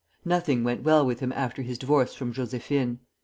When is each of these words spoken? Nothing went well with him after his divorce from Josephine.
Nothing 0.25 0.63
went 0.63 0.81
well 0.81 1.05
with 1.05 1.19
him 1.19 1.31
after 1.33 1.61
his 1.61 1.77
divorce 1.77 2.15
from 2.15 2.33
Josephine. 2.33 3.01